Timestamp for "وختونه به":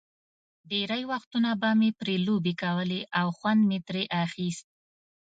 1.11-1.69